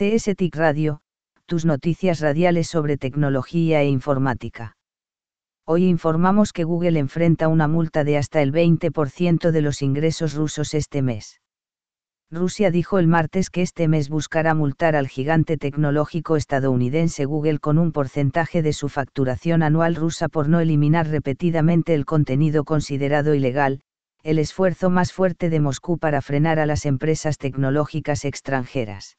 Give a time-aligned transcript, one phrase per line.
[0.00, 1.02] CS TIC Radio,
[1.44, 4.78] tus noticias radiales sobre tecnología e informática.
[5.66, 10.72] Hoy informamos que Google enfrenta una multa de hasta el 20% de los ingresos rusos
[10.72, 11.42] este mes.
[12.30, 17.76] Rusia dijo el martes que este mes buscará multar al gigante tecnológico estadounidense Google con
[17.76, 23.82] un porcentaje de su facturación anual rusa por no eliminar repetidamente el contenido considerado ilegal,
[24.22, 29.18] el esfuerzo más fuerte de Moscú para frenar a las empresas tecnológicas extranjeras.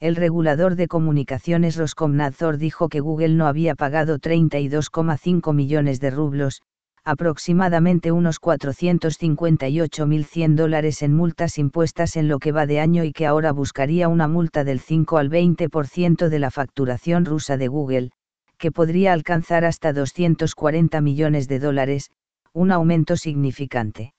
[0.00, 6.62] El regulador de comunicaciones Roskomnadzor dijo que Google no había pagado 32,5 millones de rublos,
[7.04, 13.26] aproximadamente unos 458.100 dólares en multas impuestas en lo que va de año y que
[13.26, 18.10] ahora buscaría una multa del 5 al 20% de la facturación rusa de Google,
[18.56, 22.10] que podría alcanzar hasta 240 millones de dólares,
[22.54, 24.14] un aumento significante.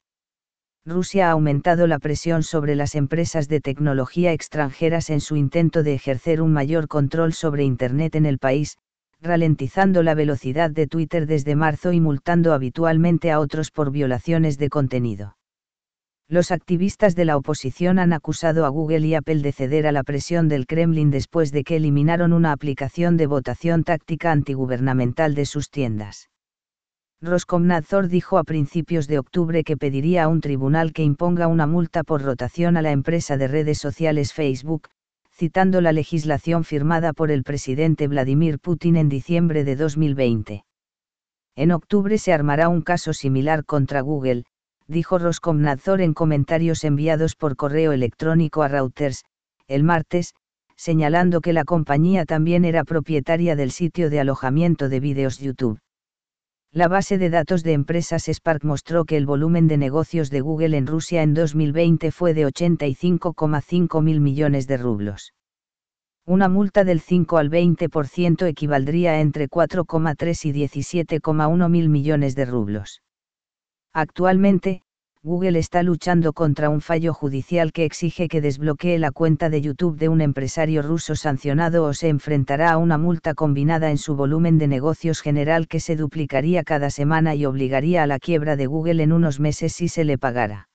[0.85, 5.94] Rusia ha aumentado la presión sobre las empresas de tecnología extranjeras en su intento de
[5.94, 8.77] ejercer un mayor control sobre Internet en el país,
[9.21, 14.70] ralentizando la velocidad de Twitter desde marzo y multando habitualmente a otros por violaciones de
[14.70, 15.38] contenido.
[16.27, 20.01] Los activistas de la oposición han acusado a Google y Apple de ceder a la
[20.01, 25.70] presión del Kremlin después de que eliminaron una aplicación de votación táctica antigubernamental de sus
[25.70, 26.29] tiendas.
[27.24, 32.04] Roskomnadzor dijo a principios de octubre que pediría a un tribunal que imponga una multa
[32.04, 34.88] por rotación a la empresa de redes sociales Facebook,
[35.30, 40.66] citando la legislación firmada por el presidente Vladimir Putin en diciembre de 2020.
[41.55, 44.46] En octubre se armará un caso similar contra Google,
[44.88, 49.26] dijo Roskomnadzor en comentarios enviados por correo electrónico a Reuters,
[49.68, 50.34] el martes,
[50.76, 55.80] señalando que la compañía también era propietaria del sitio de alojamiento de vídeos YouTube.
[56.74, 60.78] La base de datos de empresas Spark mostró que el volumen de negocios de Google
[60.78, 65.34] en Rusia en 2020 fue de 85,5 mil millones de rublos.
[66.25, 73.02] Una multa del 5 al 20% equivaldría entre 4,3 y 17,1 mil millones de rublos.
[73.91, 74.84] Actualmente,
[75.23, 79.99] Google está luchando contra un fallo judicial que exige que desbloquee la cuenta de YouTube
[79.99, 84.57] de un empresario ruso sancionado o se enfrentará a una multa combinada en su volumen
[84.57, 89.03] de negocios general que se duplicaría cada semana y obligaría a la quiebra de Google
[89.03, 90.70] en unos meses si se le pagara.